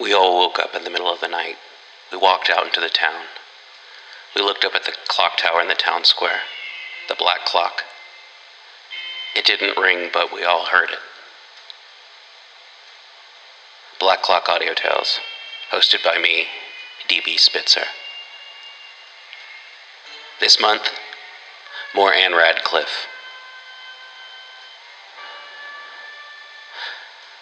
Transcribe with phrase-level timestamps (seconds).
[0.00, 1.56] We all woke up in the middle of the night.
[2.12, 3.24] We walked out into the town.
[4.34, 6.40] We looked up at the clock tower in the town square,
[7.08, 7.82] the black clock.
[9.34, 10.98] It didn't ring, but we all heard it.
[13.98, 15.20] Black Clock Audio Tales,
[15.72, 16.46] hosted by me,
[17.08, 17.84] DB Spitzer.
[20.38, 20.90] This month,
[21.94, 23.06] more Ann Radcliffe.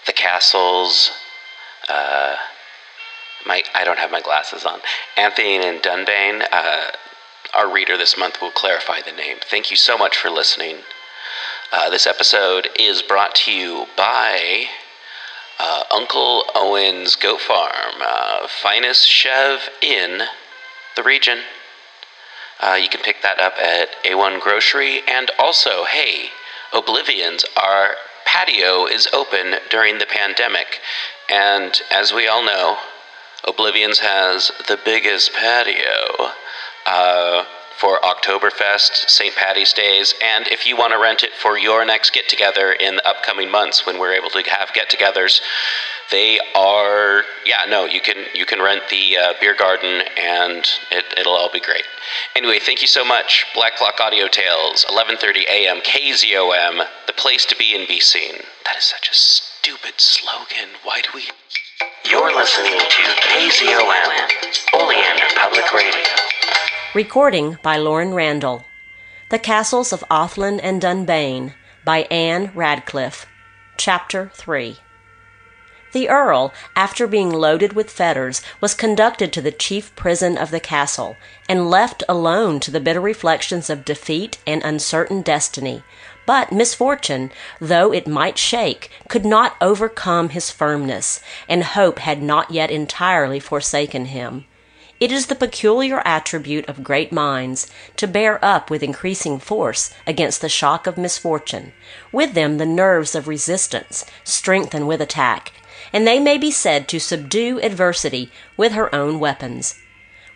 [0.06, 1.10] The castles,
[1.88, 2.36] uh,
[3.46, 4.80] my I don't have my glasses on.
[5.16, 6.90] Anthony and Dunbayne, uh,
[7.54, 9.38] our reader this month will clarify the name.
[9.50, 10.78] Thank you so much for listening.
[11.72, 14.66] Uh, this episode is brought to you by
[15.58, 20.22] uh, Uncle Owen's Goat Farm, uh, finest chev in
[20.96, 21.38] the region.
[22.60, 25.02] Uh, you can pick that up at A1 Grocery.
[25.08, 26.30] And also, hey,
[26.72, 30.80] Oblivions, our patio is open during the pandemic.
[31.30, 32.78] And as we all know,
[33.46, 36.30] Oblivions has the biggest patio.
[36.86, 37.44] Uh,
[37.78, 39.34] for Oktoberfest, St.
[39.34, 42.96] Patty's Days, and if you want to rent it for your next get together in
[42.96, 45.40] the upcoming months when we're able to have get togethers,
[46.10, 51.04] they are yeah no you can you can rent the uh, beer garden and it,
[51.18, 51.84] it'll all be great.
[52.36, 53.46] Anyway thank you so much.
[53.54, 58.34] Black clock audio tales 11.30 a.m kzom the place to be and be seen.
[58.64, 60.76] That is such a stupid slogan.
[60.82, 61.24] Why do we?
[62.10, 63.02] You're listening to
[63.32, 63.90] kzom
[64.74, 68.66] oleander public radio Recording by Lauren Randall.
[69.28, 73.26] The Castles of Athlin and Dunbayne by Ann Radcliffe.
[73.76, 74.78] Chapter 3.
[75.92, 80.60] The Earl, after being loaded with fetters, was conducted to the chief prison of the
[80.60, 81.16] castle,
[81.48, 85.82] and left alone to the bitter reflections of defeat and uncertain destiny.
[86.26, 92.52] But misfortune, though it might shake, could not overcome his firmness, and hope had not
[92.52, 94.44] yet entirely forsaken him.
[95.04, 97.66] It is the peculiar attribute of great minds
[97.96, 101.74] to bear up with increasing force against the shock of misfortune.
[102.10, 105.52] With them the nerves of resistance strengthen with attack,
[105.92, 109.74] and they may be said to subdue adversity with her own weapons.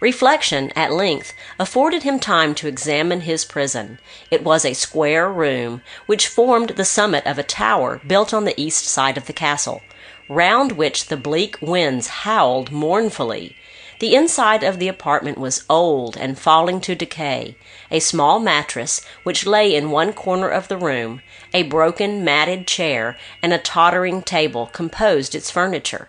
[0.01, 3.99] Reflection, at length, afforded him time to examine his prison.
[4.31, 8.61] It was a square room, which formed the summit of a tower built on the
[8.61, 9.81] east side of the castle,
[10.29, 13.57] round which the bleak winds howled mournfully.
[14.01, 17.57] The inside of the apartment was old and falling to decay.
[17.91, 21.21] A small mattress, which lay in one corner of the room,
[21.53, 26.09] a broken, matted chair, and a tottering table composed its furniture.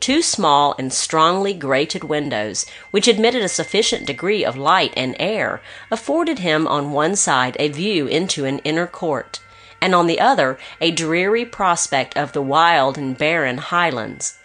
[0.00, 5.62] Two small and strongly grated windows, which admitted a sufficient degree of light and air,
[5.90, 9.40] afforded him on one side a view into an inner court,
[9.80, 14.36] and on the other a dreary prospect of the wild and barren highlands.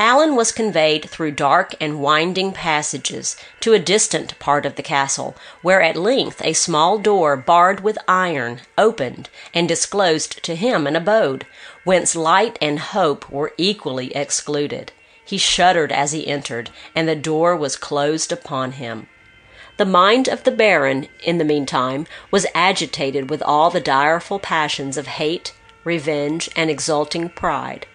[0.00, 5.34] Alleyn was conveyed through dark and winding passages to a distant part of the castle,
[5.60, 10.94] where at length a small door barred with iron opened and disclosed to him an
[10.94, 11.46] abode,
[11.82, 14.92] whence light and hope were equally excluded.
[15.24, 19.08] He shuddered as he entered, and the door was closed upon him.
[19.78, 24.96] The mind of the Baron, in the meantime, was agitated with all the direful passions
[24.96, 27.86] of hate, revenge, and exulting pride.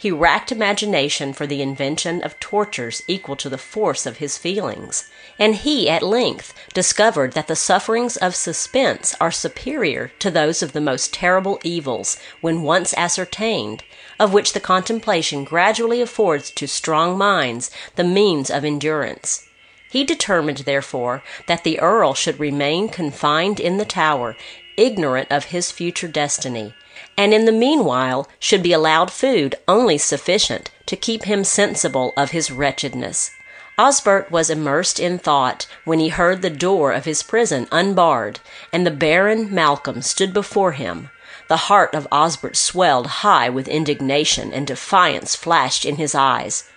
[0.00, 5.10] He racked imagination for the invention of tortures equal to the force of his feelings,
[5.38, 10.72] and he at length discovered that the sufferings of suspense are superior to those of
[10.72, 13.84] the most terrible evils when once ascertained,
[14.18, 19.46] of which the contemplation gradually affords to strong minds the means of endurance.
[19.90, 24.34] He determined, therefore, that the Earl should remain confined in the tower,
[24.78, 26.72] ignorant of his future destiny
[27.20, 32.30] and in the meanwhile should be allowed food only sufficient to keep him sensible of
[32.30, 33.30] his wretchedness.
[33.78, 38.40] Osbert was immersed in thought when he heard the door of his prison unbarred,
[38.72, 41.10] and the Baron Malcolm stood before him.
[41.48, 46.70] The heart of Osbert swelled high with indignation, and defiance flashed in his eyes.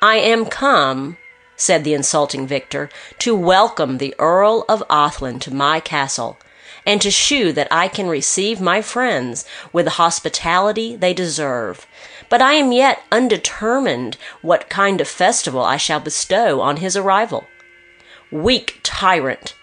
[0.00, 1.16] I am come,
[1.56, 6.38] said the insulting victor, to welcome the Earl of Athlin to my castle
[6.88, 9.44] and to shew that I can receive my friends
[9.74, 11.86] with the hospitality they deserve.
[12.30, 17.44] But I am yet undetermined what kind of festival I shall bestow on his arrival.
[18.32, 19.54] Weak tyrant,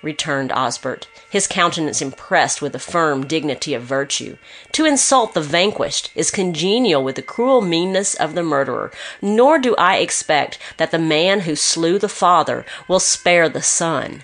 [0.00, 4.36] returned Osbert, his countenance impressed with the firm dignity of virtue.
[4.70, 9.74] To insult the vanquished is congenial with the cruel meanness of the murderer, nor do
[9.74, 14.22] I expect that the man who slew the father will spare the son.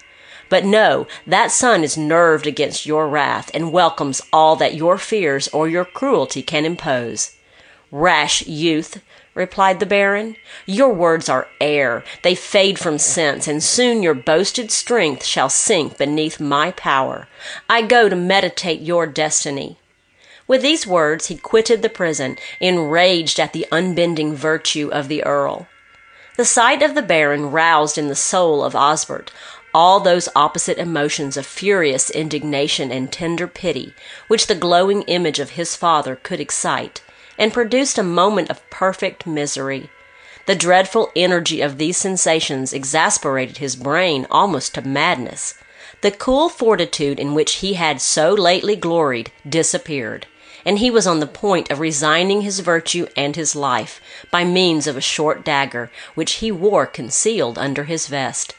[0.48, 5.48] But no, that son is nerved against your wrath and welcomes all that your fears
[5.48, 7.32] or your cruelty can impose.
[7.90, 9.02] Rash youth,
[9.34, 10.36] replied the baron.
[10.64, 15.98] Your words are air, they fade from sense, and soon your boasted strength shall sink
[15.98, 17.28] beneath my power.
[17.68, 19.78] I go to meditate your destiny.
[20.48, 25.68] With these words he quitted the prison, enraged at the unbending virtue of the earl.
[26.36, 29.30] The sight of the baron roused in the soul of Osbert
[29.76, 33.92] all those opposite emotions of furious indignation and tender pity
[34.26, 37.02] which the glowing image of his father could excite,
[37.36, 39.90] and produced a moment of perfect misery.
[40.46, 45.52] The dreadful energy of these sensations exasperated his brain almost to madness.
[46.00, 50.26] The cool fortitude in which he had so lately gloried disappeared,
[50.64, 54.00] and he was on the point of resigning his virtue and his life
[54.30, 58.54] by means of a short dagger which he wore concealed under his vest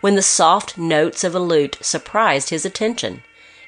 [0.00, 3.22] when the soft notes of a lute surprised his attention.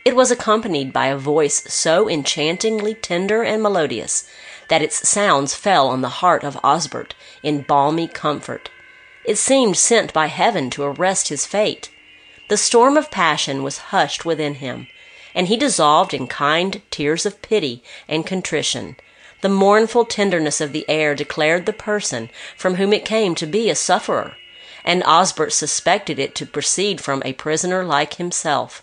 [0.05, 4.29] It was accompanied by a voice so enchantingly tender and melodious
[4.69, 8.71] that its sounds fell on the heart of Osbert in balmy comfort.
[9.25, 11.91] It seemed sent by heaven to arrest his fate.
[12.49, 14.89] The storm of passion was hushed within him,
[15.35, 18.97] and he dissolved in kind tears of pity and contrition.
[19.43, 23.71] The mournful tenderness of the air declared the person from whom it came to be
[23.71, 24.37] a sufferer
[24.85, 28.83] and Osbert suspected it to proceed from a prisoner like himself.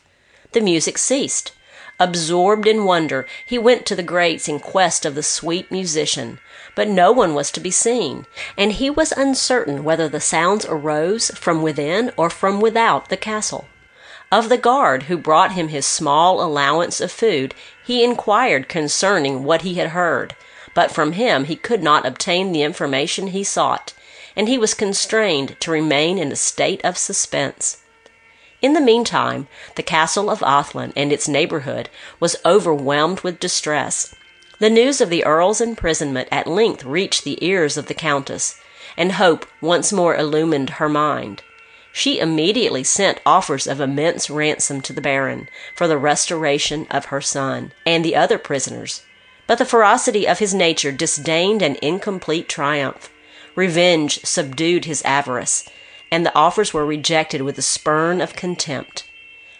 [0.51, 1.51] The music ceased.
[1.99, 6.39] Absorbed in wonder, he went to the grates in quest of the sweet musician,
[6.73, 8.25] but no one was to be seen,
[8.57, 13.67] and he was uncertain whether the sounds arose from within or from without the castle.
[14.31, 17.53] Of the guard who brought him his small allowance of food,
[17.83, 20.35] he inquired concerning what he had heard,
[20.73, 23.93] but from him he could not obtain the information he sought
[24.39, 27.83] and he was constrained to remain in a state of suspense.
[28.61, 31.89] In the meantime, the castle of Athlin and its neighborhood
[32.21, 34.15] was overwhelmed with distress.
[34.59, 38.55] The news of the earl's imprisonment at length reached the ears of the countess,
[38.95, 41.43] and hope once more illumined her mind.
[41.91, 47.19] She immediately sent offers of immense ransom to the baron for the restoration of her
[47.19, 49.03] son and the other prisoners,
[49.47, 53.09] but the ferocity of his nature disdained an incomplete triumph.
[53.59, 55.65] Revenge subdued his avarice,
[56.09, 59.03] and the offers were rejected with a spurn of contempt.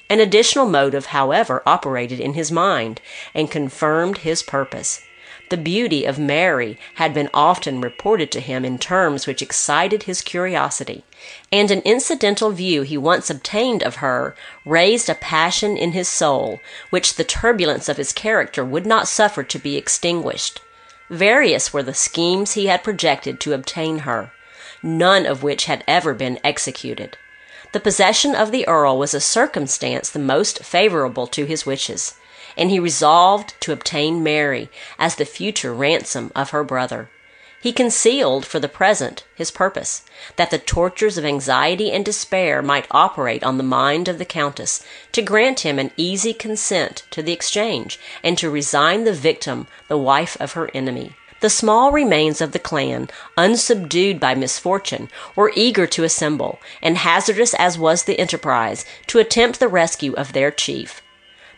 [0.10, 3.01] An additional motive, however, operated in his mind,
[3.34, 5.01] and confirmed his purpose.
[5.50, 10.22] The beauty of Mary had been often reported to him in terms which excited his
[10.22, 11.04] curiosity,
[11.51, 16.62] and an incidental view he once obtained of her raised a passion in his soul
[16.90, 20.62] which the turbulence of his character would not suffer to be extinguished.
[21.09, 24.31] Various were the schemes he had projected to obtain her,
[24.83, 27.17] none of which had ever been executed.
[27.71, 32.15] The possession of the earl was a circumstance the most favorable to his wishes,
[32.57, 37.09] and he resolved to obtain Mary as the future ransom of her brother.
[37.61, 40.03] He concealed, for the present, his purpose,
[40.38, 44.81] that the tortures of anxiety and despair might operate on the mind of the Countess,
[45.11, 49.97] to grant him an easy consent to the exchange, and to resign the victim the
[49.97, 51.17] wife of her enemy.
[51.41, 57.53] The small remains of the clan, unsubdued by misfortune, were eager to assemble, and hazardous
[57.55, 61.01] as was the enterprise, to attempt the rescue of their chief.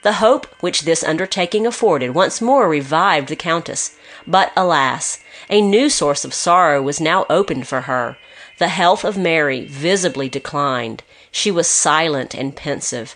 [0.01, 3.95] The hope which this undertaking afforded once more revived the Countess,
[4.27, 5.19] but, alas!
[5.50, 8.18] a new source of sorrow was now opened for her.
[8.57, 11.04] The health of Mary visibly declined.
[11.31, 13.16] She was silent and pensive.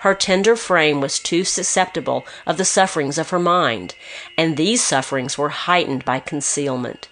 [0.00, 3.94] Her tender frame was too susceptible of the sufferings of her mind,
[4.36, 7.08] and these sufferings were heightened by concealment.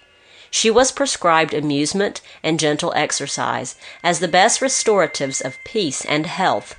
[0.51, 6.75] She was prescribed amusement and gentle exercise as the best restoratives of peace and health.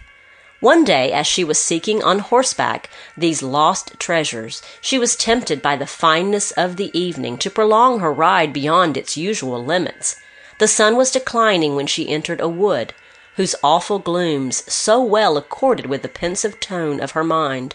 [0.65, 5.77] One day, as she was seeking on horseback these lost treasures, she was tempted by
[5.77, 10.17] the fineness of the evening to prolong her ride beyond its usual limits.
[10.59, 12.95] The sun was declining when she entered a wood,
[13.37, 17.75] whose awful glooms so well accorded with the pensive tone of her mind.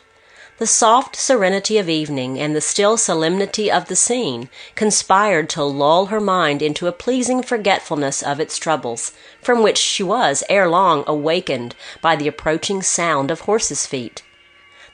[0.59, 6.07] The soft serenity of evening and the still solemnity of the scene conspired to lull
[6.07, 11.05] her mind into a pleasing forgetfulness of its troubles, from which she was ere long
[11.07, 14.21] awakened by the approaching sound of horses' feet.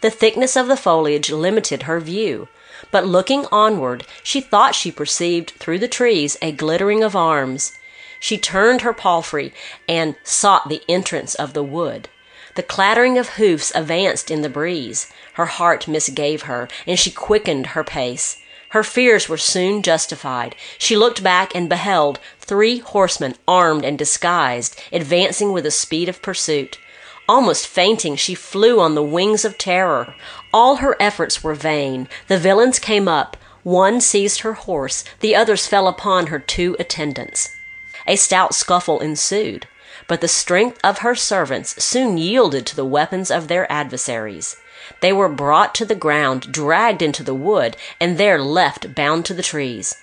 [0.01, 2.47] The thickness of the foliage limited her view,
[2.91, 7.73] but looking onward she thought she perceived through the trees a glittering of arms.
[8.19, 9.51] She turned her palfrey
[9.89, 12.07] and sought the entrance of the wood.
[12.55, 15.11] The clattering of hoofs advanced in the breeze.
[15.33, 18.41] Her heart misgave her, and she quickened her pace.
[18.69, 20.55] Her fears were soon justified.
[20.77, 26.21] She looked back and beheld three horsemen, armed and disguised, advancing with the speed of
[26.21, 26.77] pursuit.
[27.27, 30.15] Almost fainting, she flew on the wings of terror.
[30.53, 32.07] All her efforts were vain.
[32.27, 37.49] The villains came up, One seized her horse, the others fell upon her two attendants.
[38.07, 39.67] A stout scuffle ensued,
[40.07, 44.57] but the strength of her servants soon yielded to the weapons of their adversaries.
[45.01, 49.33] They were brought to the ground, dragged into the wood, and there left bound to
[49.33, 49.95] the trees.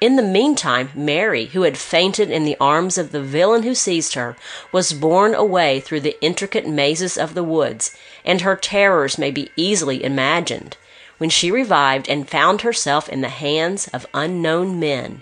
[0.00, 4.14] In the meantime, Mary, who had fainted in the arms of the villain who seized
[4.14, 4.34] her,
[4.72, 9.50] was borne away through the intricate mazes of the woods, and her terrors may be
[9.56, 10.78] easily imagined
[11.18, 15.20] when she revived and found herself in the hands of unknown men.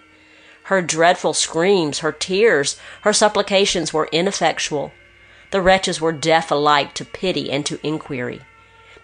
[0.69, 4.93] Her dreadful screams, her tears, her supplications were ineffectual.
[5.51, 8.43] The wretches were deaf alike to pity and to inquiry.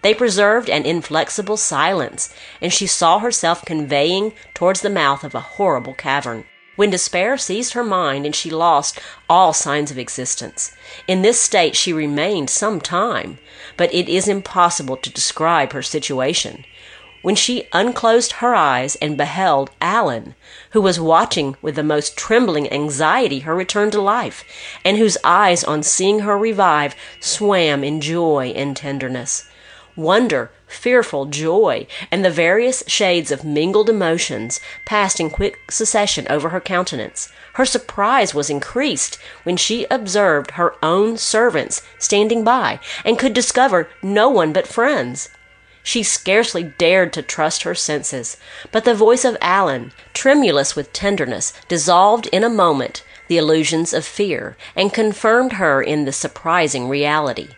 [0.03, 2.31] They preserved an inflexible silence,
[2.61, 6.45] and she saw herself conveying towards the mouth of a horrible cavern,
[6.75, 10.71] when despair seized her mind and she lost all signs of existence.
[11.07, 13.39] In this state she remained some time,
[13.75, 16.63] but it is impossible to describe her situation
[17.25, 20.35] when she unclosed her eyes and beheld Alleyn,
[20.73, 24.43] who was watching with the most trembling anxiety her return to life,
[24.85, 29.49] and whose eyes on seeing her revive swam in joy and tenderness.
[29.95, 36.49] Wonder, fearful joy, and the various shades of mingled emotions passed in quick succession over
[36.49, 37.33] her countenance.
[37.53, 43.89] Her surprise was increased when she observed her own servants standing by, and could discover
[44.03, 45.29] no one but friends.
[45.87, 48.37] She scarcely dared to trust her senses,
[48.71, 54.03] but the voice of Alleyn, tremulous with tenderness, dissolved in a moment the illusions of
[54.03, 57.49] fear, and confirmed her in the surprising reality.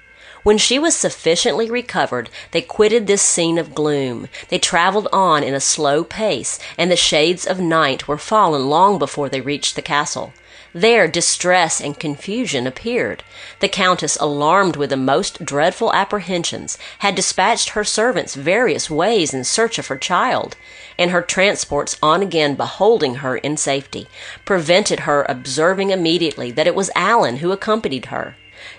[0.44, 4.28] When she was sufficiently recovered, they quitted this scene of gloom.
[4.50, 9.00] They travelled on in a slow pace, and the shades of night were fallen long
[9.00, 10.34] before they reached the castle.
[10.80, 13.24] There distress and confusion appeared.
[13.62, 19.44] The Countess, alarmed with the most dreadful apprehensions, had dispatched her servants various ways in
[19.44, 20.56] search of her child,
[20.96, 24.08] and her transports on again beholding her in safety,
[24.46, 28.36] prevented her observing immediately that it was Alleyn who accompanied her.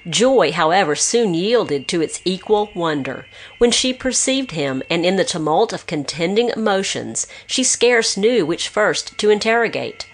[0.08, 3.26] Joy, however, soon yielded to its equal wonder.
[3.58, 8.68] When she perceived him, and in the tumult of contending emotions, she scarce knew which
[8.68, 10.06] first to interrogate.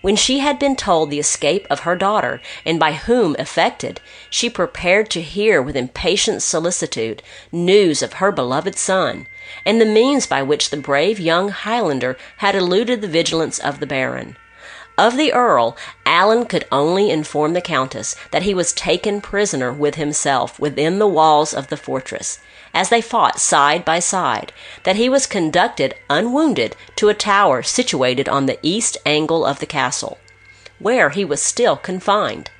[0.00, 4.00] When she had been told the escape of her daughter, and by whom effected,
[4.30, 9.26] she prepared to hear with impatient solicitude news of her beloved son,
[9.66, 13.86] and the means by which the brave young Highlander had eluded the vigilance of the
[13.86, 14.36] Baron.
[14.96, 15.76] Of the Earl,
[16.06, 21.06] Alleyn could only inform the Countess that he was taken prisoner with himself within the
[21.06, 22.38] walls of the fortress,
[22.74, 24.52] as they fought side by side,
[24.84, 29.66] that he was conducted unwounded to a tower situated on the east angle of the
[29.66, 30.18] castle,
[30.78, 32.50] where he was still confined.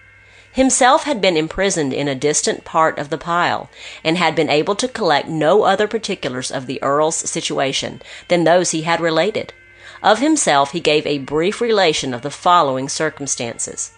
[0.53, 3.71] Himself had been imprisoned in a distant part of the pile,
[4.03, 8.73] and had been able to collect no other particulars of the Earl's situation than those
[8.73, 9.53] he had related.
[10.03, 13.93] Of himself he gave a brief relation of the following circumstances.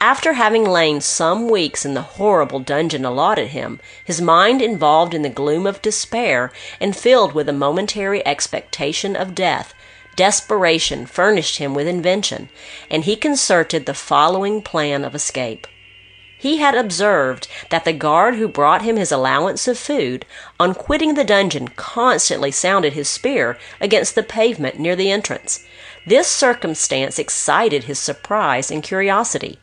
[0.00, 5.22] After having lain some weeks in the horrible dungeon allotted him, his mind involved in
[5.22, 9.72] the gloom of despair and filled with a momentary expectation of death,
[10.14, 12.50] desperation furnished him with invention,
[12.90, 15.66] and he concerted the following plan of escape.
[16.38, 20.26] He had observed that the guard who brought him his allowance of food,
[20.60, 25.64] on quitting the dungeon, constantly sounded his spear against the pavement near the entrance.
[26.06, 29.58] This circumstance excited his surprise and curiosity.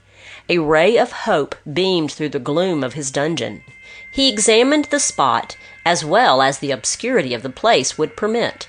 [0.50, 3.64] A ray of hope beamed through the gloom of his dungeon.
[4.12, 8.68] He examined the spot as well as the obscurity of the place would permit.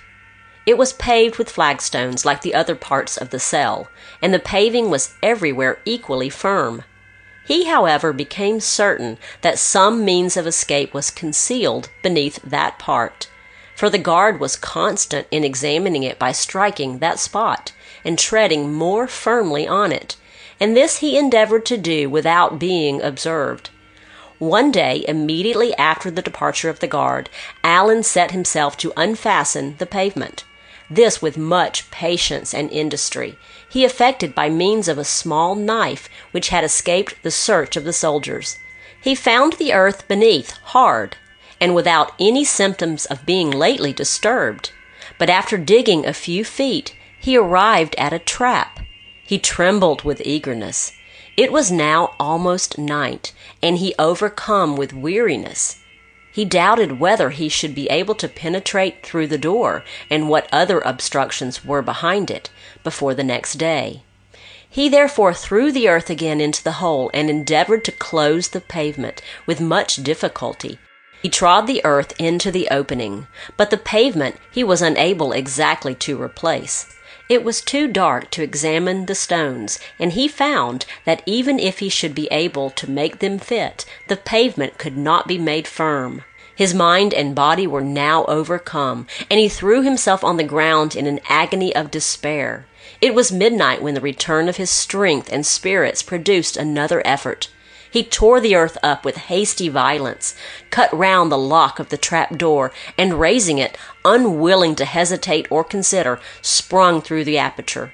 [0.67, 3.89] It was paved with flagstones like the other parts of the cell,
[4.23, 6.85] and the paving was everywhere equally firm.
[7.45, 13.29] He, however, became certain that some means of escape was concealed beneath that part,
[13.77, 17.73] for the guard was constant in examining it by striking that spot
[18.05, 20.17] and treading more firmly on it,
[20.65, 23.69] and this he endeavored to do without being observed.
[24.39, 27.29] One day, immediately after the departure of the guard,
[27.63, 30.45] Alleyn set himself to unfasten the pavement.
[30.89, 33.37] This with much patience and industry
[33.69, 37.93] he effected by means of a small knife which had escaped the search of the
[37.93, 38.59] soldiers.
[39.03, 41.19] He found the earth beneath hard,
[41.61, 44.73] and without any symptoms of being lately disturbed.
[45.19, 48.81] But after digging a few feet, he arrived at a trap.
[49.27, 50.93] He trembled with eagerness.
[51.37, 55.79] It was now almost night, and he overcome with weariness.
[56.31, 60.81] He doubted whether he should be able to penetrate through the door and what other
[60.81, 62.51] obstructions were behind it
[62.83, 64.03] before the next day.
[64.69, 69.23] He therefore threw the earth again into the hole and endeavored to close the pavement
[69.47, 70.79] with much difficulty.
[71.23, 76.21] He trod the earth into the opening, but the pavement he was unable exactly to
[76.21, 76.94] replace.
[77.29, 81.89] It was too dark to examine the stones, and he found that even if he
[81.89, 86.25] should be able to make them fit, the pavement could not be made firm.
[86.55, 91.07] His mind and body were now overcome, and he threw himself on the ground in
[91.07, 92.67] an agony of despair.
[93.01, 97.49] It was midnight when the return of his strength and spirits produced another effort.
[97.95, 100.35] He tore the earth up with hasty violence,
[100.71, 105.63] cut round the lock of the trap door, and raising it, unwilling to hesitate or
[105.63, 107.93] consider, sprung through the aperture.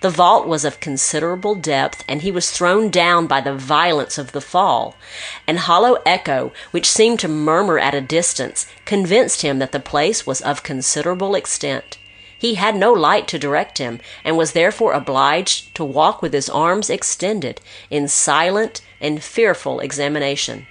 [0.00, 4.32] The vault was of considerable depth, and he was thrown down by the violence of
[4.32, 4.96] the fall.
[5.46, 10.26] An hollow echo, which seemed to murmur at a distance, convinced him that the place
[10.26, 11.98] was of considerable extent.
[12.38, 16.48] He had no light to direct him, and was therefore obliged to walk with his
[16.48, 17.60] arms extended,
[17.90, 20.66] in silent and fearful examination.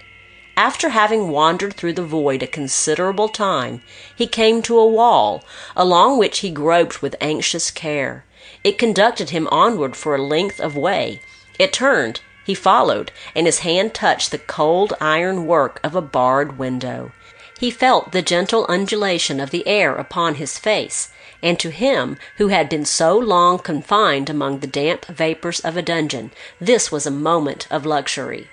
[0.56, 3.80] After having wandered through the void a considerable time,
[4.14, 5.44] he came to a wall,
[5.76, 8.24] along which he groped with anxious care.
[8.62, 11.20] It conducted him onward for a length of way.
[11.58, 16.58] It turned, he followed, and his hand touched the cold iron work of a barred
[16.58, 17.12] window.
[17.58, 21.08] He felt the gentle undulation of the air upon his face,
[21.44, 25.82] and to him who had been so long confined among the damp vapors of a
[25.82, 28.48] dungeon, this was a moment of luxury.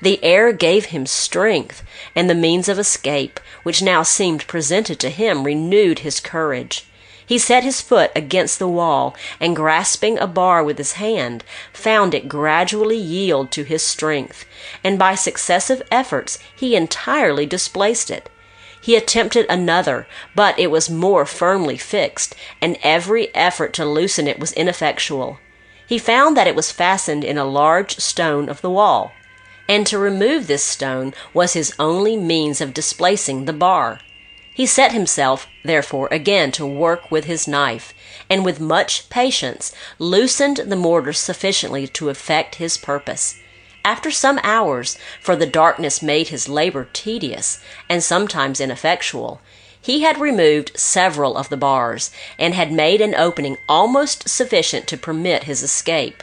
[0.00, 1.84] The air gave him strength,
[2.16, 6.86] and the means of escape, which now seemed presented to him, renewed his courage.
[7.26, 12.14] He set his foot against the wall, and grasping a bar with his hand, found
[12.14, 14.46] it gradually yield to his strength,
[14.82, 18.30] and by successive efforts he entirely displaced it.
[18.84, 24.38] He attempted another, but it was more firmly fixed, and every effort to loosen it
[24.38, 25.38] was ineffectual.
[25.86, 29.12] He found that it was fastened in a large stone of the wall,
[29.70, 34.00] and to remove this stone was his only means of displacing the bar.
[34.52, 37.94] He set himself, therefore, again to work with his knife,
[38.28, 43.40] and with much patience loosened the mortar sufficiently to effect his purpose.
[43.84, 49.40] After some hours, for the darkness made his labor tedious and sometimes ineffectual,
[49.80, 54.96] he had removed several of the bars, and had made an opening almost sufficient to
[54.96, 56.22] permit his escape.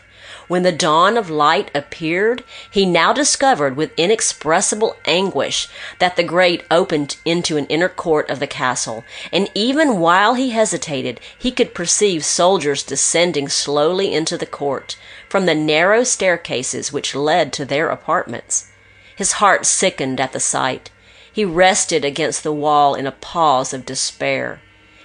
[0.52, 6.66] When the dawn of light appeared, he now discovered with inexpressible anguish that the grate
[6.70, 11.74] opened into an inner court of the castle, and even while he hesitated, he could
[11.74, 14.98] perceive soldiers descending slowly into the court,
[15.30, 18.68] from the narrow staircases which led to their apartments.
[19.16, 20.90] His heart sickened at the sight.
[21.32, 24.60] He rested against the wall in a pause of despair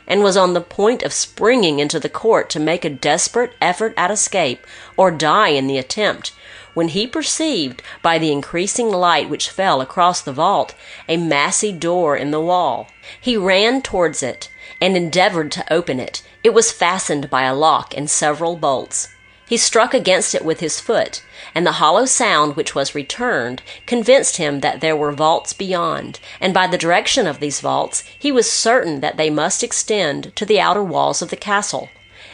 [0.06, 3.92] and was on the point of springing into the court to make a desperate effort
[3.96, 4.66] at escape
[4.96, 6.32] or die in the attempt,
[6.74, 10.74] when he perceived, by the increasing light which fell across the vault,
[11.08, 12.88] a massy door in the wall.
[13.18, 16.22] He ran towards it and endeavored to open it.
[16.44, 19.08] It was fastened by a lock and several bolts.
[19.48, 21.22] He struck against it with his foot,
[21.54, 26.52] and the hollow sound which was returned convinced him that there were vaults beyond, and
[26.52, 30.58] by the direction of these vaults he was certain that they must extend to the
[30.58, 31.90] outer walls of the castle.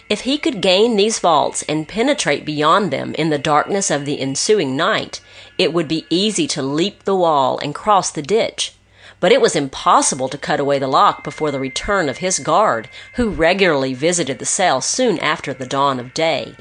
[0.09, 4.19] If he could gain these vaults and penetrate beyond them in the darkness of the
[4.19, 5.21] ensuing night,
[5.59, 8.73] it would be easy to leap the wall and cross the ditch.
[9.21, 12.89] But it was impossible to cut away the lock before the return of his guard,
[13.17, 16.57] who regularly visited the cell soon after the dawn of day.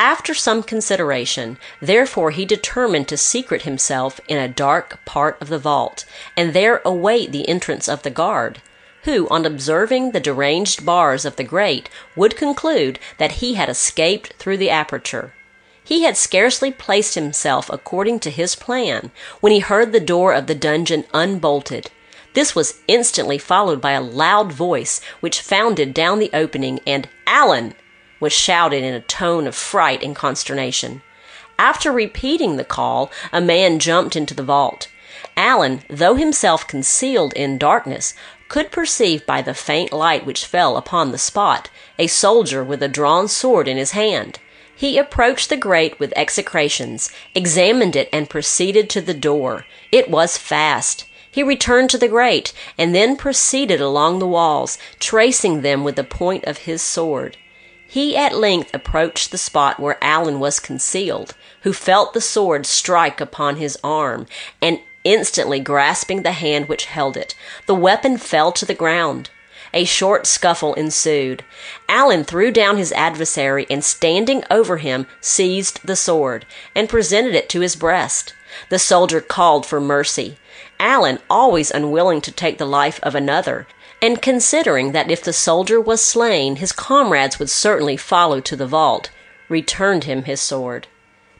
[0.00, 5.58] After some consideration, therefore, he determined to secret himself in a dark part of the
[5.58, 6.04] vault,
[6.36, 8.62] and there await the entrance of the guard,
[9.02, 14.34] who, on observing the deranged bars of the grate, would conclude that he had escaped
[14.34, 15.34] through the aperture.
[15.82, 20.46] He had scarcely placed himself according to his plan when he heard the door of
[20.46, 21.90] the dungeon unbolted.
[22.34, 27.74] This was instantly followed by a loud voice which founded down the opening, and "Alleyn!"
[28.20, 31.02] Was shouted in a tone of fright and consternation.
[31.58, 34.88] After repeating the call, a man jumped into the vault.
[35.36, 38.14] Alleyn, though himself concealed in darkness,
[38.48, 42.88] could perceive by the faint light which fell upon the spot a soldier with a
[42.88, 44.38] drawn sword in his hand.
[44.74, 49.66] He approached the grate with execrations, examined it, and proceeded to the door.
[49.90, 51.04] It was fast.
[51.30, 56.04] He returned to the grate, and then proceeded along the walls, tracing them with the
[56.04, 57.36] point of his sword.
[57.90, 63.18] He at length approached the spot where Alleyn was concealed, who felt the sword strike
[63.18, 64.26] upon his arm,
[64.60, 69.30] and instantly grasping the hand which held it, the weapon fell to the ground.
[69.72, 71.42] A short scuffle ensued.
[71.88, 77.48] Alleyn threw down his adversary and standing over him seized the sword and presented it
[77.48, 78.34] to his breast.
[78.68, 80.36] The soldier called for mercy.
[80.78, 83.66] Alleyn, always unwilling to take the life of another,
[84.00, 88.66] and considering that if the soldier was slain his comrades would certainly follow to the
[88.66, 89.10] vault,
[89.48, 90.86] returned him his sword.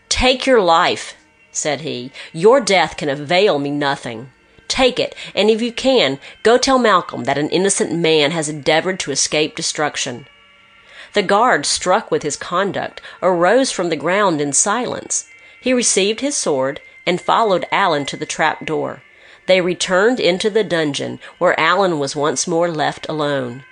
[0.08, 1.14] Take your life,
[1.52, 2.12] said he.
[2.32, 4.30] Your death can avail me nothing.
[4.66, 9.00] Take it, and if you can, go tell Malcolm that an innocent man has endeavored
[9.00, 10.26] to escape destruction.
[11.14, 15.28] The guard, struck with his conduct, arose from the ground in silence.
[15.60, 19.02] He received his sword and followed Alleyn to the trap door.
[19.48, 23.64] They returned into the dungeon, where Alleyn was once more left alone.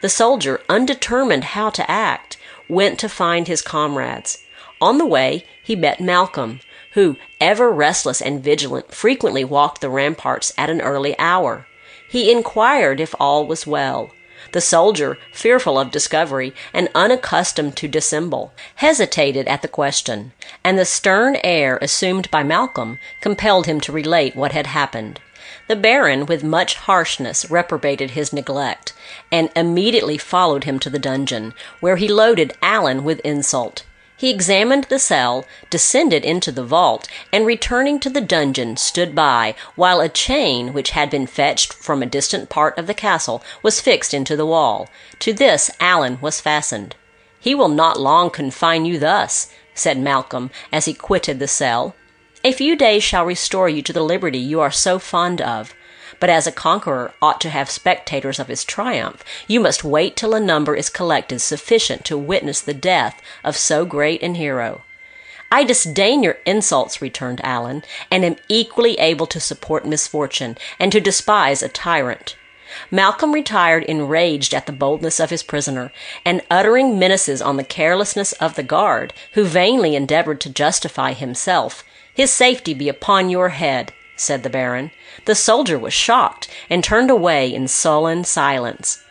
[0.00, 4.42] The soldier, undetermined how to act, went to find his comrades.
[4.80, 6.60] On the way, he met Malcolm,
[6.92, 11.66] who, ever restless and vigilant, frequently walked the ramparts at an early hour.
[12.08, 14.14] He inquired if all was well.
[14.52, 20.32] The soldier, fearful of discovery and unaccustomed to dissemble, hesitated at the question,
[20.64, 25.20] and the stern air assumed by Malcolm compelled him to relate what had happened.
[25.66, 28.94] The Baron, with much harshness, reprobated his neglect,
[29.30, 33.84] and immediately followed him to the dungeon, where he loaded Alleyn with insult.
[34.18, 39.54] He examined the cell, descended into the vault, and returning to the dungeon, stood by,
[39.76, 43.80] while a chain, which had been fetched from a distant part of the castle, was
[43.80, 44.88] fixed into the wall.
[45.20, 46.96] To this Alleyn was fastened.
[47.38, 51.94] He will not long confine you thus, said Malcolm, as he quitted the cell.
[52.42, 55.74] A few days shall restore you to the liberty you are so fond of
[56.20, 60.34] but as a conqueror ought to have spectators of his triumph, you must wait till
[60.34, 64.82] a number is collected sufficient to witness the death of so great an hero.
[65.50, 71.00] I disdain your insults, returned Alleyn, and am equally able to support misfortune and to
[71.00, 72.36] despise a tyrant.
[72.90, 75.90] Malcolm retired enraged at the boldness of his prisoner,
[76.22, 81.82] and uttering menaces on the carelessness of the guard, who vainly endeavored to justify himself,
[82.12, 84.90] his safety be upon your head, said the Baron.
[85.24, 89.02] The soldier was shocked, and turned away in sullen silence.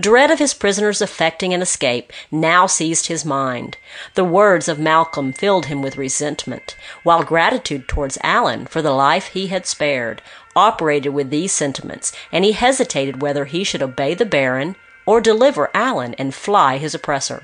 [0.00, 3.76] Dread of his prisoner's effecting an escape now seized his mind.
[4.14, 9.28] The words of Malcolm filled him with resentment, while gratitude towards Alleyn for the life
[9.28, 10.22] he had spared
[10.56, 15.70] operated with these sentiments, and he hesitated whether he should obey the Baron or deliver
[15.74, 17.42] Alleyn and fly his oppressor.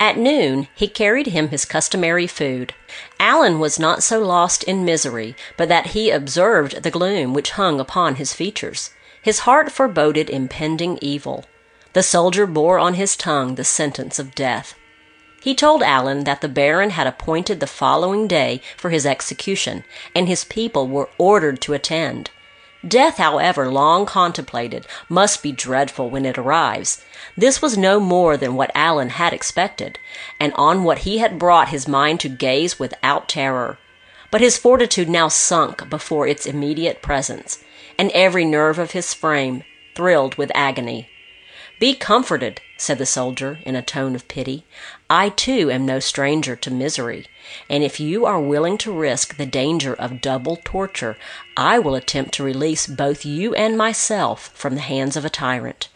[0.00, 2.72] At noon he carried him his customary food.
[3.18, 7.80] Alleyn was not so lost in misery but that he observed the gloom which hung
[7.80, 8.90] upon his features.
[9.20, 11.44] His heart foreboded impending evil.
[11.94, 14.74] The soldier bore on his tongue the sentence of death.
[15.42, 19.84] He told Alleyn that the Baron had appointed the following day for his execution,
[20.14, 22.30] and his people were ordered to attend.
[22.88, 27.04] Death, however long contemplated, must be dreadful when it arrives.
[27.36, 29.98] This was no more than what Alleyn had expected,
[30.40, 33.78] and on what he had brought his mind to gaze without terror.
[34.30, 37.62] But his fortitude now sunk before its immediate presence,
[37.98, 41.08] and every nerve of his frame thrilled with agony.
[41.80, 44.64] Be comforted, said the soldier in a tone of pity.
[45.10, 47.26] I too am no stranger to misery,
[47.68, 51.16] and if you are willing to risk the danger of double torture,
[51.56, 55.88] I will attempt to release both you and myself from the hands of a tyrant.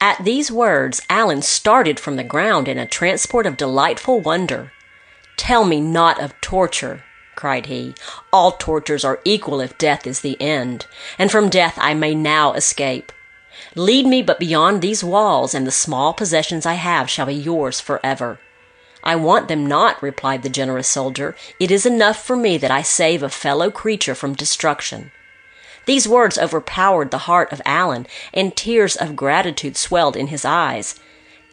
[0.00, 4.72] At these words, Alleyn started from the ground in a transport of delightful wonder.
[5.36, 7.94] Tell me not of torture, cried he.
[8.32, 10.86] All tortures are equal if death is the end,
[11.18, 13.12] and from death I may now escape.
[13.74, 17.80] Lead me but beyond these walls, and the small possessions I have shall be yours
[17.80, 18.38] forever.
[19.04, 21.36] I want them not, replied the generous soldier.
[21.60, 25.12] It is enough for me that I save a fellow creature from destruction.
[25.86, 30.98] These words overpowered the heart of Alleyn, and tears of gratitude swelled in his eyes.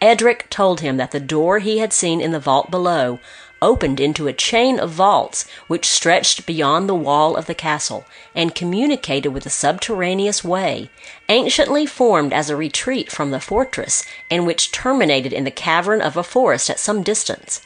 [0.01, 3.19] Edric told him that the door he had seen in the vault below
[3.61, 8.55] opened into a chain of vaults which stretched beyond the wall of the castle and
[8.55, 10.89] communicated with a subterraneous way,
[11.29, 16.17] anciently formed as a retreat from the fortress, and which terminated in the cavern of
[16.17, 17.61] a forest at some distance.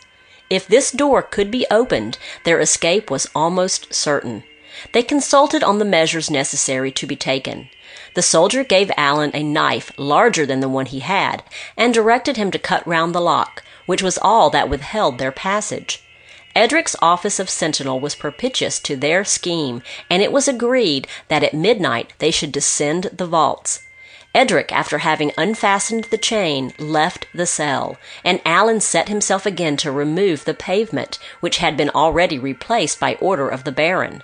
[0.49, 4.43] If this door could be opened, their escape was almost certain.
[4.93, 7.69] They consulted on the measures necessary to be taken.
[8.19, 11.41] The soldier gave Alleyn a knife larger than the one he had,
[11.77, 16.03] and directed him to cut round the lock, which was all that withheld their passage.
[16.53, 21.53] Edric's office of sentinel was propitious to their scheme, and it was agreed that at
[21.53, 23.84] midnight they should descend the vaults.
[24.36, 29.93] Edric, after having unfastened the chain, left the cell, and Alleyn set himself again to
[29.93, 34.23] remove the pavement, which had been already replaced by order of the Baron.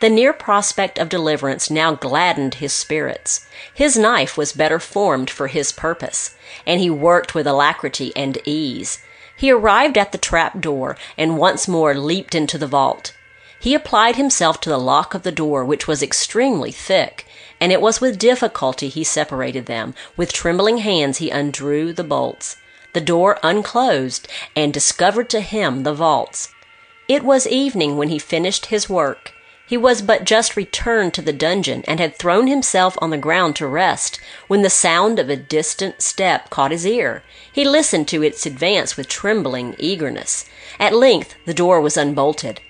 [0.00, 3.46] The near prospect of deliverance now gladdened his spirits.
[3.72, 6.34] His knife was better formed for his purpose,
[6.66, 8.98] and he worked with alacrity and ease.
[9.36, 13.14] He arrived at the trap door, and once more leaped into the vault.
[13.58, 17.26] He applied himself to the lock of the door, which was extremely thick,
[17.60, 19.94] and it was with difficulty he separated them.
[20.16, 22.56] With trembling hands he undrew the bolts.
[22.92, 26.52] The door unclosed, and discovered to him the vaults.
[27.08, 29.32] It was evening when he finished his work.
[29.66, 33.56] He was but just returned to the dungeon, and had thrown himself on the ground
[33.56, 37.22] to rest, when the sound of a distant step caught his ear.
[37.50, 40.44] He listened to its advance with trembling eagerness.
[40.78, 42.60] At length the door was unbolted.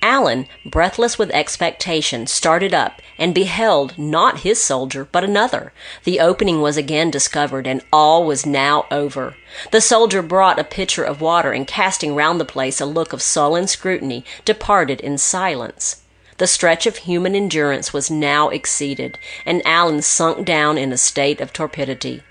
[0.00, 5.72] Alleyn, breathless with expectation, started up, and beheld not his soldier, but another.
[6.04, 9.36] The opening was again discovered, and all was now over.
[9.70, 13.22] The soldier brought a pitcher of water, and casting round the place a look of
[13.22, 16.01] sullen scrutiny, departed in silence.
[16.38, 21.40] The stretch of human endurance was now exceeded, and Alleyn sunk down in a state
[21.40, 22.22] of torpidity.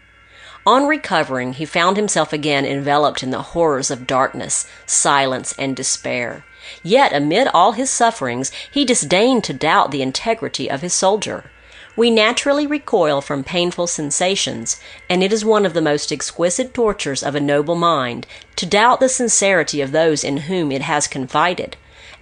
[0.65, 6.43] On recovering, he found himself again enveloped in the horrors of darkness, silence, and despair.
[6.83, 11.49] Yet amid all his sufferings he disdained to doubt the integrity of his soldier.
[11.95, 17.23] We naturally recoil from painful sensations, and it is one of the most exquisite tortures
[17.23, 21.75] of a noble mind to doubt the sincerity of those in whom it has confided.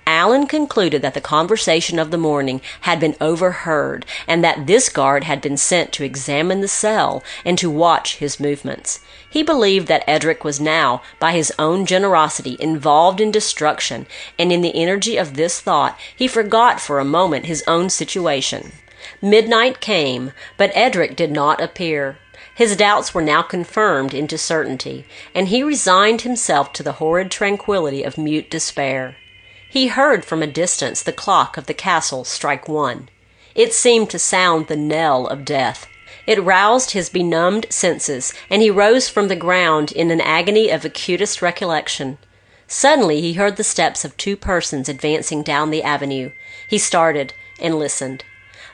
[0.09, 5.25] Alleyn concluded that the conversation of the morning had been overheard, and that this guard
[5.25, 9.01] had been sent to examine the cell and to watch his movements.
[9.29, 14.07] He believed that Edric was now, by his own generosity, involved in destruction,
[14.39, 18.71] and in the energy of this thought he forgot for a moment his own situation.
[19.21, 22.17] Midnight came, but Edric did not appear.
[22.55, 28.01] His doubts were now confirmed into certainty, and he resigned himself to the horrid tranquillity
[28.01, 29.15] of mute despair.
[29.71, 33.07] He heard from a distance the clock of the castle strike one.
[33.53, 35.85] It seemed to sound the knell of death.
[36.25, 40.85] It roused his benumbed senses, and he rose from the ground in an agony of
[40.85, 42.17] acutest recollection.
[42.67, 46.31] Suddenly he heard the steps of two persons advancing down the avenue.
[46.67, 48.23] He started and listened.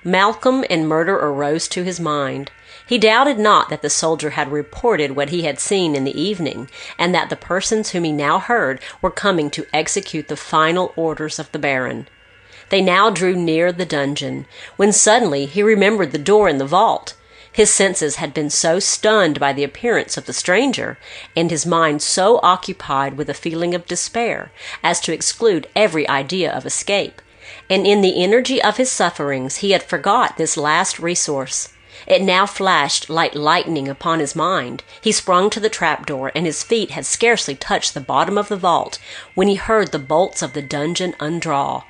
[0.02, 2.52] Malcolm and murder arose to his mind.
[2.88, 6.70] He doubted not that the soldier had reported what he had seen in the evening,
[7.00, 11.40] and that the persons whom he now heard were coming to execute the final orders
[11.40, 12.08] of the Baron.
[12.70, 14.46] They now drew near the dungeon,
[14.76, 17.16] when suddenly he remembered the door in the vault.
[17.52, 20.98] His senses had been so stunned by the appearance of the stranger,
[21.36, 24.52] and his mind so occupied with a feeling of despair,
[24.84, 27.22] as to exclude every idea of escape.
[27.70, 31.70] And in the energy of his sufferings he had forgot this last resource.
[32.08, 34.84] It now flashed like lightning upon his mind.
[35.02, 38.58] He sprung to the trapdoor, and his feet had scarcely touched the bottom of the
[38.58, 39.00] vault
[39.34, 41.84] when he heard the bolts of the dungeon undraw.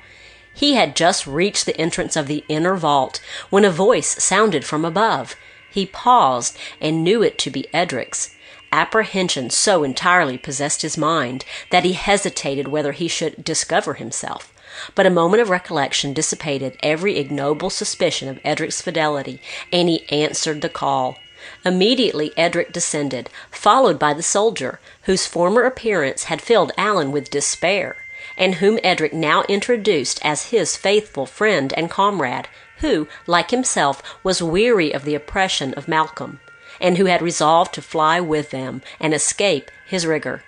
[0.54, 4.86] He had just reached the entrance of the inner vault when a voice sounded from
[4.86, 5.36] above.
[5.70, 8.34] He paused and knew it to be Edric's.
[8.72, 14.52] Apprehension so entirely possessed his mind that he hesitated whether he should discover himself.
[14.94, 19.40] But a moment of recollection dissipated every ignoble suspicion of Edric's fidelity,
[19.72, 21.18] and he answered the call.
[21.64, 27.96] Immediately Edric descended, followed by the soldier, whose former appearance had filled Alleyn with despair,
[28.36, 34.42] and whom Edric now introduced as his faithful friend and comrade, who, like himself, was
[34.42, 36.40] weary of the oppression of Malcolm,
[36.80, 40.42] and who had resolved to fly with them and escape his rigor.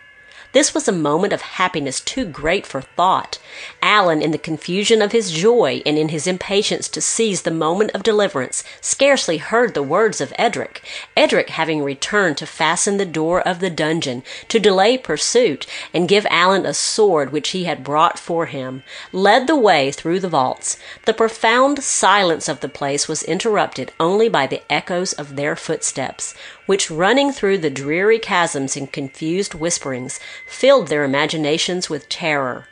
[0.52, 3.38] This was a moment of happiness too great for thought.
[3.82, 7.90] Alleyn, in the confusion of his joy and in his impatience to seize the moment
[7.90, 10.82] of deliverance, scarcely heard the words of Edric.
[11.14, 16.26] Edric, having returned to fasten the door of the dungeon, to delay pursuit, and give
[16.30, 18.82] Alleyn a sword which he had brought for him,
[19.12, 20.78] led the way through the vaults.
[21.04, 26.34] The profound silence of the place was interrupted only by the echoes of their footsteps,
[26.68, 32.68] which, running through the dreary chasms in confused whisperings, filled their imaginations with terror.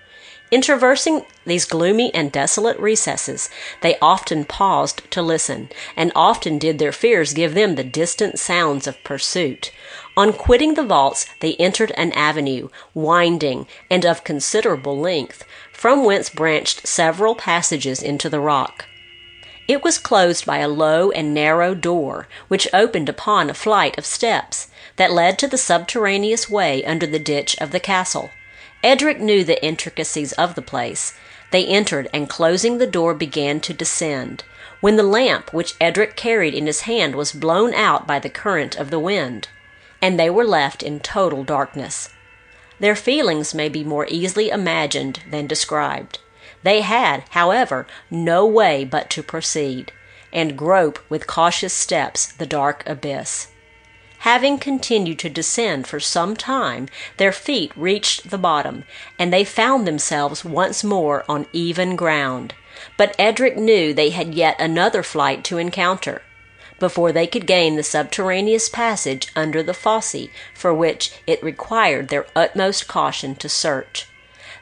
[0.50, 3.48] In traversing these gloomy and desolate recesses,
[3.80, 8.86] they often paused to listen, and often did their fears give them the distant sounds
[8.86, 9.72] of pursuit.
[10.14, 16.28] On quitting the vaults, they entered an avenue, winding and of considerable length, from whence
[16.28, 18.84] branched several passages into the rock.
[19.68, 24.06] It was closed by a low and narrow door, which opened upon a flight of
[24.06, 28.30] steps that led to the subterraneous way under the ditch of the castle.
[28.84, 31.14] Edric knew the intricacies of the place.
[31.50, 34.44] They entered, and closing the door, began to descend,
[34.80, 38.76] when the lamp which Edric carried in his hand was blown out by the current
[38.76, 39.48] of the wind,
[40.00, 42.10] and they were left in total darkness.
[42.78, 46.20] Their feelings may be more easily imagined than described.
[46.66, 49.92] They had, however, no way but to proceed,
[50.32, 53.52] and grope with cautious steps the dark abyss.
[54.26, 58.82] Having continued to descend for some time, their feet reached the bottom,
[59.16, 62.52] and they found themselves once more on even ground.
[62.96, 66.20] But Edric knew they had yet another flight to encounter
[66.80, 72.26] before they could gain the subterraneous passage under the fosse for which it required their
[72.34, 74.08] utmost caution to search.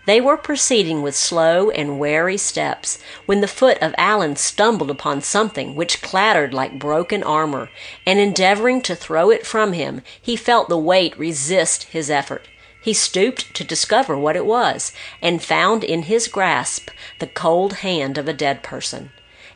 [0.06, 5.22] They were proceeding with slow and wary steps when the foot of Alleyn stumbled upon
[5.22, 7.70] something which clattered like broken armor,
[8.04, 12.48] and endeavoring to throw it from him, he felt the weight resist his effort.
[12.82, 18.18] He stooped to discover what it was, and found in his grasp the cold hand
[18.18, 19.10] of a dead person.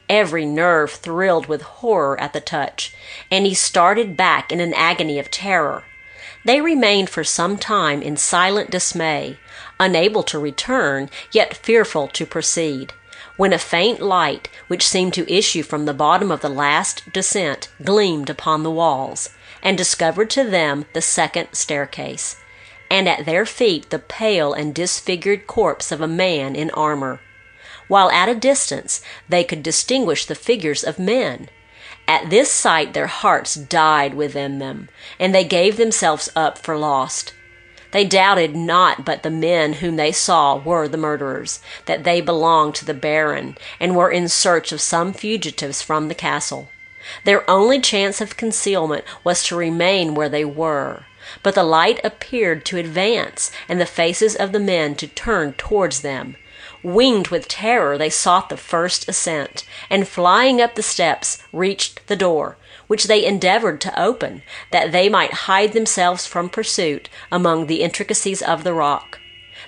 [0.08, 2.94] Every nerve thrilled with horror at the touch,
[3.30, 5.84] and he started back in an agony of terror.
[6.48, 9.36] They remained for some time in silent dismay,
[9.78, 12.94] unable to return, yet fearful to proceed,
[13.36, 17.68] when a faint light, which seemed to issue from the bottom of the last descent,
[17.84, 19.28] gleamed upon the walls,
[19.62, 22.36] and discovered to them the second staircase,
[22.90, 27.20] and at their feet the pale and disfigured corpse of a man in armor
[27.88, 31.50] while at a distance they could distinguish the figures of men.
[32.08, 34.88] At this sight their hearts died within them,
[35.20, 37.34] and they gave themselves up for lost.
[37.90, 42.74] They doubted not but the men whom they saw were the murderers, that they belonged
[42.76, 46.70] to the Baron, and were in search of some fugitives from the castle.
[47.24, 51.04] Their only chance of concealment was to remain where they were.
[51.42, 56.00] But the light appeared to advance, and the faces of the men to turn towards
[56.00, 56.36] them.
[56.82, 62.16] Winged with terror, they sought the first ascent, and flying up the steps, reached the
[62.16, 67.82] door, which they endeavored to open, that they might hide themselves from pursuit among the
[67.82, 69.18] intricacies of the rock.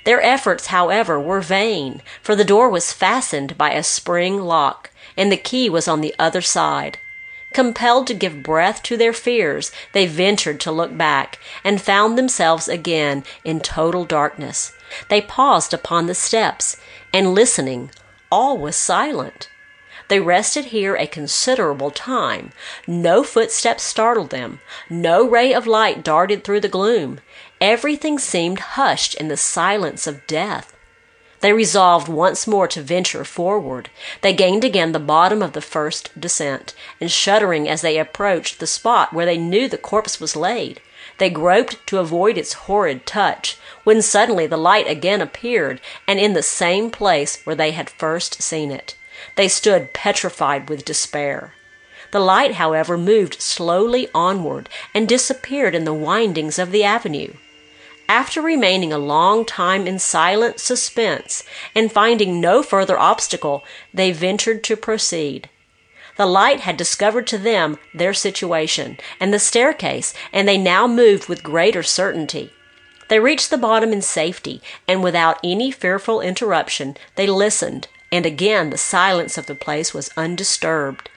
[0.04, 5.30] Their efforts, however, were vain, for the door was fastened by a spring lock, and
[5.30, 6.98] the key was on the other side.
[7.52, 12.68] Compelled to give breath to their fears, they ventured to look back, and found themselves
[12.68, 14.72] again in total darkness.
[15.08, 16.76] They paused upon the steps,
[17.12, 17.90] and listening,
[18.30, 19.48] all was silent.
[20.08, 22.52] They rested here a considerable time.
[22.86, 24.60] No footsteps startled them.
[24.88, 27.20] No ray of light darted through the gloom.
[27.60, 30.76] Everything seemed hushed in the silence of death.
[31.40, 33.88] They resolved once more to venture forward.
[34.20, 38.66] They gained again the bottom of the first descent, and shuddering as they approached the
[38.66, 40.80] spot where they knew the corpse was laid,
[41.20, 45.78] they groped to avoid its horrid touch, when suddenly the light again appeared,
[46.08, 48.96] and in the same place where they had first seen it.
[49.36, 51.52] They stood petrified with despair.
[52.10, 57.34] The light, however, moved slowly onward and disappeared in the windings of the avenue.
[58.08, 64.64] After remaining a long time in silent suspense, and finding no further obstacle, they ventured
[64.64, 65.50] to proceed.
[66.20, 71.30] The light had discovered to them their situation and the staircase, and they now moved
[71.30, 72.52] with greater certainty.
[73.08, 78.68] They reached the bottom in safety, and without any fearful interruption they listened, and again
[78.68, 81.08] the silence of the place was undisturbed.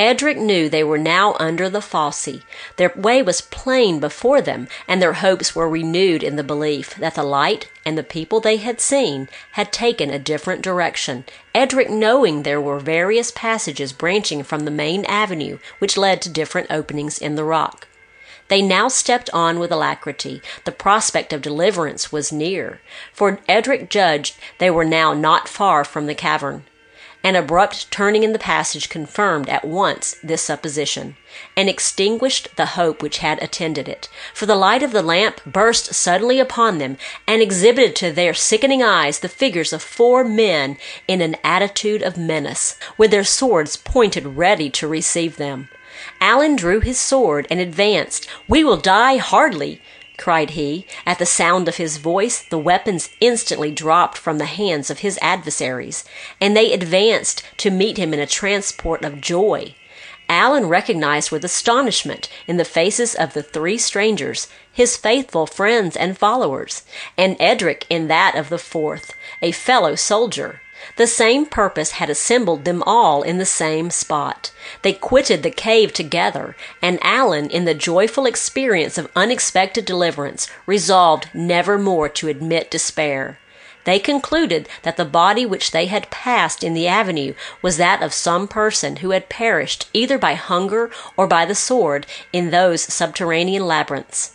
[0.00, 2.40] Edric knew they were now under the fosse.
[2.76, 7.16] Their way was plain before them, and their hopes were renewed in the belief that
[7.16, 12.44] the light and the people they had seen had taken a different direction, Edric knowing
[12.44, 17.34] there were various passages branching from the main avenue which led to different openings in
[17.34, 17.86] the rock.
[18.48, 20.40] They now stepped on with alacrity.
[20.64, 22.80] The prospect of deliverance was near,
[23.12, 26.64] for Edric judged they were now not far from the cavern.
[27.22, 31.16] An abrupt turning in the passage confirmed at once this supposition,
[31.54, 35.92] and extinguished the hope which had attended it, for the light of the lamp burst
[35.92, 41.20] suddenly upon them, and exhibited to their sickening eyes the figures of four men in
[41.20, 45.68] an attitude of menace, with their swords pointed ready to receive them.
[46.22, 48.26] Alleyn drew his sword and advanced.
[48.48, 49.82] We will die hardly,
[50.20, 50.86] cried he.
[51.04, 55.18] At the sound of his voice, the weapons instantly dropped from the hands of his
[55.20, 56.04] adversaries,
[56.40, 59.74] and they advanced to meet him in a transport of joy.
[60.28, 66.16] Alleyn recognized with astonishment in the faces of the three strangers his faithful friends and
[66.16, 66.84] followers,
[67.18, 70.60] and Edric in that of the fourth, a fellow soldier.
[70.96, 74.50] The same purpose had assembled them all in the same spot.
[74.80, 81.28] They quitted the cave together, and Alleyn, in the joyful experience of unexpected deliverance, resolved
[81.34, 83.38] never more to admit despair.
[83.84, 88.14] They concluded that the body which they had passed in the avenue was that of
[88.14, 93.66] some person who had perished either by hunger or by the sword in those subterranean
[93.66, 94.32] labyrinths.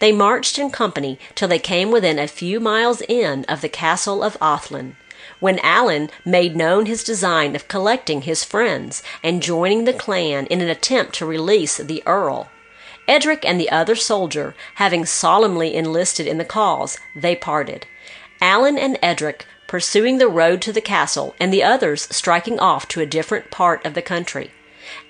[0.00, 4.22] They marched in company till they came within a few miles in of the castle
[4.22, 4.96] of Athlin
[5.40, 10.60] when Alleyn made known his design of collecting his friends and joining the clan in
[10.60, 12.50] an attempt to release the Earl.
[13.06, 17.86] Edric and the other soldier, having solemnly enlisted in the cause, they parted.
[18.40, 23.00] Alleyn and Edric pursuing the road to the castle, and the others striking off to
[23.00, 24.50] a different part of the country.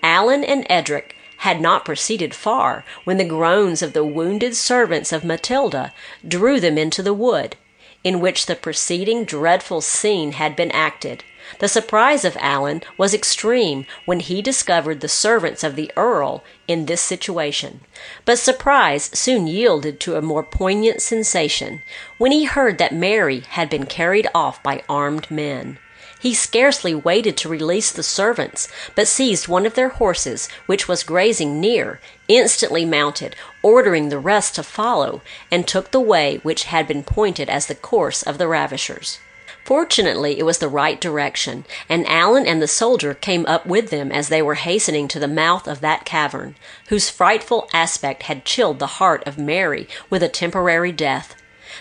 [0.03, 5.25] Alleyn and Edric had not proceeded far when the groans of the wounded servants of
[5.25, 5.95] Matilda
[6.27, 7.57] drew them into the wood,
[8.09, 11.23] in which the preceding dreadful scene had been acted.
[11.59, 16.87] The surprise of Alleyn was extreme when he discovered the servants of the Earl in
[16.87, 17.81] this situation,
[18.25, 21.83] but surprise soon yielded to a more poignant sensation
[22.17, 25.79] when he heard that Mary had been carried off by armed men.
[26.21, 31.05] He scarcely waited to release the servants, but seized one of their horses, which was
[31.05, 36.89] grazing near, instantly mounted, ordering the rest to follow, and took the way which had
[36.89, 39.19] been pointed as the course of the ravishers.
[39.65, 44.11] Fortunately, it was the right direction, and Alleyn and the soldier came up with them
[44.11, 46.57] as they were hastening to the mouth of that cavern,
[46.89, 51.37] whose frightful aspect had chilled the heart of Mary with a temporary death.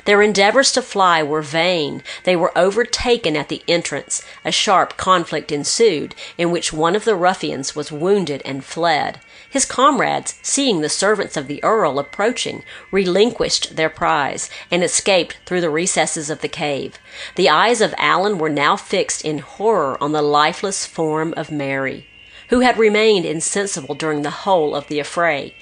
[0.07, 2.01] Their endeavors to fly were vain.
[2.23, 4.23] They were overtaken at the entrance.
[4.45, 9.19] A sharp conflict ensued, in which one of the ruffians was wounded and fled.
[9.49, 15.59] His comrades, seeing the servants of the earl approaching, relinquished their prize, and escaped through
[15.59, 16.97] the recesses of the cave.
[17.35, 22.07] The eyes of Alleyn were now fixed in horror on the lifeless form of Mary,
[22.47, 25.53] who had remained insensible during the whole of the affray.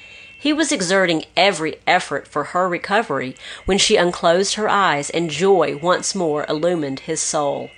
[0.46, 3.36] He was exerting every effort for her recovery
[3.66, 7.72] when she unclosed her eyes and joy once more illumined his soul.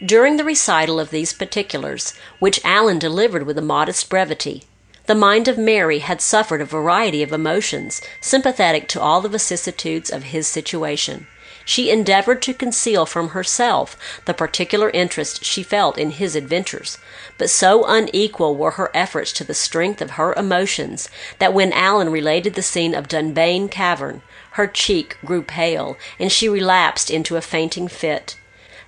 [0.00, 4.62] During the recital of these particulars, which Alleyn delivered with a modest brevity,
[5.06, 10.08] the mind of Mary had suffered a variety of emotions sympathetic to all the vicissitudes
[10.08, 11.26] of his situation
[11.66, 16.96] she endeavored to conceal from herself the particular interest she felt in his adventures,
[17.36, 21.10] but so unequal were her efforts to the strength of her emotions
[21.40, 26.48] that when Alleyn related the scene of Dunbayne Cavern, her cheek grew pale, and she
[26.48, 28.38] relapsed into a fainting fit.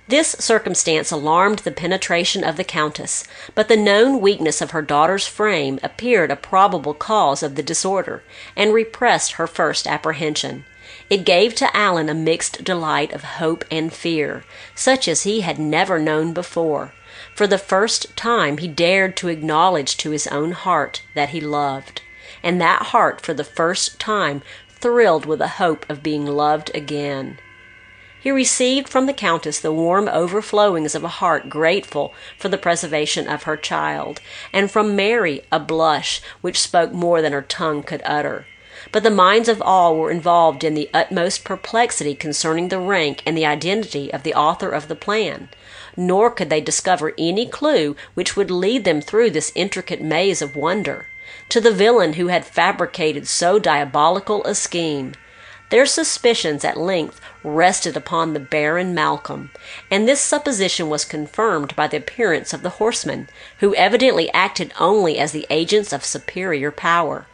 [0.07, 5.27] This circumstance alarmed the penetration of the Countess, but the known weakness of her daughter's
[5.27, 8.23] frame appeared a probable cause of the disorder,
[8.55, 10.63] and repressed her first apprehension.
[11.09, 14.43] It gave to Alleyn a mixed delight of hope and fear,
[14.75, 16.93] such as he had never known before.
[17.33, 22.03] For the first time he dared to acknowledge to his own heart that he loved,
[22.43, 27.39] and that heart for the first time thrilled with the hope of being loved again.
[28.21, 33.27] He received from the Countess the warm overflowings of a heart grateful for the preservation
[33.27, 34.21] of her child,
[34.53, 38.45] and from Mary a blush which spoke more than her tongue could utter
[38.91, 43.37] but the minds of all were involved in the utmost perplexity concerning the rank and
[43.37, 45.49] the identity of the author of the plan,
[45.95, 50.55] nor could they discover any clue which would lead them through this intricate maze of
[50.55, 51.05] wonder
[51.49, 55.13] to the villain who had fabricated so diabolical a scheme.
[55.69, 59.51] Their suspicions at length rested upon the Baron Malcolm,
[59.91, 63.29] and this supposition was confirmed by the appearance of the horsemen,
[63.59, 67.27] who evidently acted only as the agents of superior power.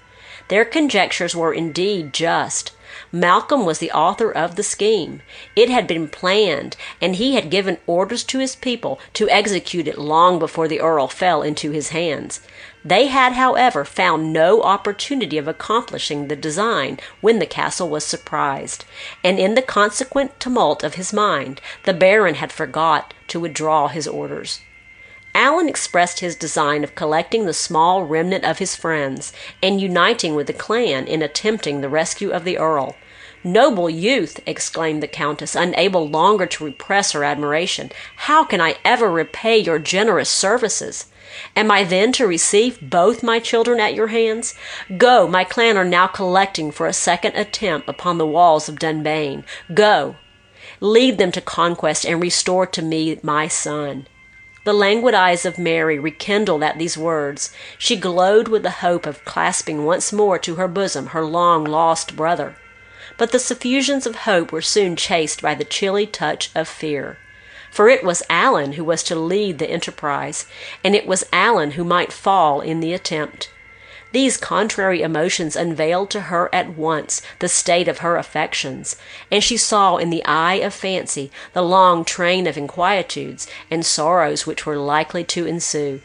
[0.47, 2.71] Their conjectures were indeed just.
[3.11, 5.21] Malcolm was the author of the scheme.
[5.55, 9.97] It had been planned, and he had given orders to his people to execute it
[9.97, 12.41] long before the Earl fell into his hands.
[12.83, 18.85] They had, however, found no opportunity of accomplishing the design when the castle was surprised,
[19.23, 24.07] and in the consequent tumult of his mind the Baron had forgot to withdraw his
[24.07, 24.59] orders.
[25.35, 30.47] Alleyn expressed his design of collecting the small remnant of his friends and uniting with
[30.47, 32.95] the clan in attempting the rescue of the Earl.
[33.43, 34.39] Noble youth!
[34.45, 37.91] exclaimed the Countess, unable longer to repress her admiration.
[38.15, 41.07] How can I ever repay your generous services?
[41.53, 44.55] Am I then to receive both my children at your hands?
[44.97, 49.43] Go, my clan are now collecting for a second attempt upon the walls of Dunbayne.
[49.73, 50.15] Go,
[50.79, 54.07] lead them to conquest and restore to me my son.
[54.65, 57.53] The languid eyes of Mary rekindled at these words.
[57.77, 62.15] She glowed with the hope of clasping once more to her bosom her long lost
[62.15, 62.55] brother.
[63.15, 67.19] But the suffusions of hope were soon chased by the chilly touch of fear.
[67.69, 70.47] For it was Alleyn who was to lead the enterprise,
[70.83, 73.51] and it was Alleyn who might fall in the attempt.
[74.15, 78.95] These contrary emotions unveiled to her at once the state of her affections,
[79.29, 84.47] and she saw in the eye of fancy the long train of inquietudes and sorrows
[84.47, 85.99] which were likely to ensue.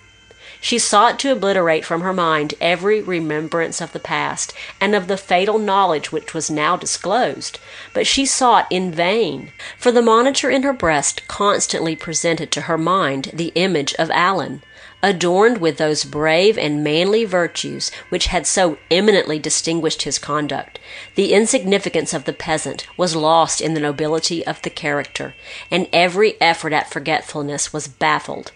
[0.61, 5.17] She sought to obliterate from her mind every remembrance of the past and of the
[5.17, 7.61] fatal knowledge which was now disclosed,
[7.95, 12.77] but she sought in vain, for the monitor in her breast constantly presented to her
[12.77, 14.63] mind the image of Alleyn
[15.03, 20.79] adorned with those brave and manly virtues which had so eminently distinguished his conduct,
[21.15, 25.35] the insignificance of the peasant was lost in the nobility of the character,
[25.71, 28.53] and every effort at forgetfulness was baffled.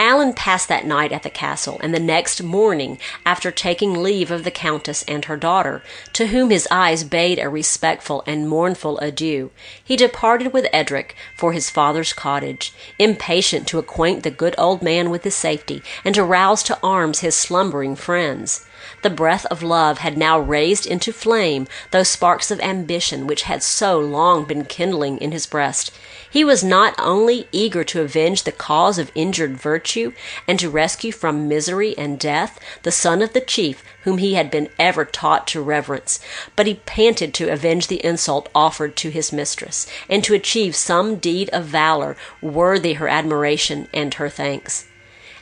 [0.00, 4.44] Alleyn passed that night at the castle, and the next morning, after taking leave of
[4.44, 5.82] the countess and her daughter,
[6.12, 9.50] to whom his eyes bade a respectful and mournful adieu,
[9.82, 15.10] he departed with Edric for his father's cottage, impatient to acquaint the good old man
[15.10, 18.64] with his safety, and to rouse to arms his slumbering friends.
[19.02, 23.64] The breath of love had now raised into flame those sparks of ambition which had
[23.64, 25.90] so long been kindling in his breast.
[26.30, 30.12] He was not only eager to avenge the cause of injured virtue,
[30.46, 34.50] and to rescue from misery and death the son of the chief whom he had
[34.50, 36.20] been ever taught to reverence,
[36.54, 41.16] but he panted to avenge the insult offered to his mistress, and to achieve some
[41.16, 44.86] deed of valor worthy her admiration and her thanks.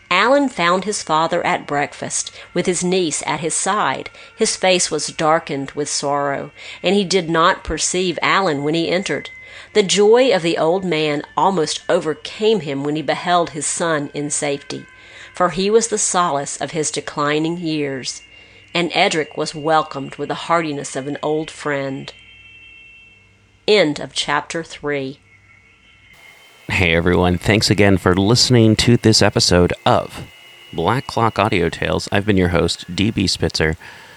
[0.08, 4.08] Alleyn found his father at breakfast, with his niece at his side.
[4.36, 9.30] His face was darkened with sorrow, and he did not perceive Alleyn when he entered.
[9.76, 14.30] The joy of the old man almost overcame him when he beheld his son in
[14.30, 14.86] safety,
[15.34, 18.22] for he was the solace of his declining years,
[18.72, 22.14] and Edric was welcomed with the heartiness of an old friend.
[23.68, 25.20] End of chapter 3.
[26.68, 30.26] Hey everyone, thanks again for listening to this episode of
[30.72, 32.08] Black Clock Audio Tales.
[32.10, 33.76] I've been your host, DB Spitzer.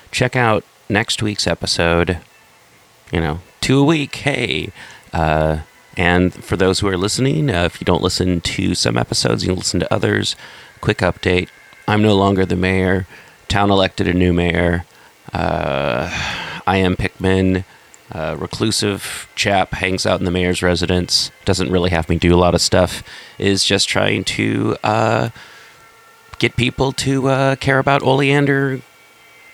[0.10, 2.20] Check out next week's episode.
[3.12, 4.16] You know, two a week.
[4.16, 4.72] Hey,
[5.14, 5.60] uh,
[5.98, 9.50] and for those who are listening, uh, if you don't listen to some episodes, you
[9.50, 10.36] can listen to others.
[10.82, 11.50] Quick update
[11.90, 13.08] I'm no longer the mayor.
[13.48, 14.86] Town elected a new mayor.
[15.34, 16.10] Uh,
[16.68, 17.66] I am Pickman.
[18.12, 21.32] Uh, reclusive chap hangs out in the mayor's residence.
[21.46, 23.04] Doesn't really have me do a lot of stuff.
[23.40, 25.30] Is just trying to uh,
[26.38, 28.82] get people to uh, care about oleander,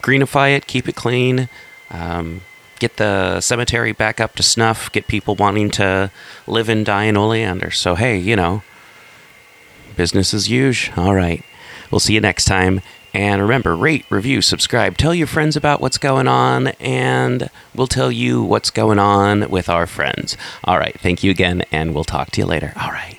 [0.01, 1.49] greenify it, keep it clean.
[1.89, 2.41] Um,
[2.79, 6.11] get the cemetery back up to snuff, get people wanting to
[6.47, 7.71] live and die in Oleander.
[7.71, 8.63] So, hey, you know,
[9.95, 11.03] business as usual.
[11.03, 11.43] All right.
[11.91, 12.81] We'll see you next time.
[13.13, 18.11] And remember, rate, review, subscribe, tell your friends about what's going on, and we'll tell
[18.11, 20.35] you what's going on with our friends.
[20.65, 20.99] All right.
[20.99, 22.73] Thank you again, and we'll talk to you later.
[22.75, 23.17] All right.